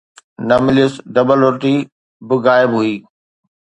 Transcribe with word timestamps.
نه 0.47 0.55
مليس، 0.65 0.93
ڊبل 1.15 1.39
روٽي 1.45 1.75
به 2.27 2.35
غائب 2.43 2.71
هئي. 2.79 2.95